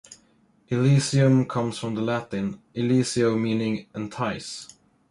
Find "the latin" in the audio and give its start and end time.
1.93-2.59